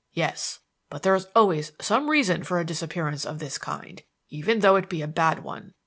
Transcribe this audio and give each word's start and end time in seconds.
Yes; 0.13 0.61
but 0.89 1.03
there 1.03 1.13
is 1.13 1.27
always 1.35 1.73
some 1.79 2.09
reason 2.09 2.43
for 2.43 2.59
a 2.59 2.65
disappearance 2.65 3.23
of 3.23 3.37
this 3.37 3.59
kind, 3.59 4.01
even 4.29 4.61
though 4.61 4.75
it 4.75 4.89
be 4.89 5.03
a 5.03 5.07
bad 5.07 5.43
one. 5.43 5.75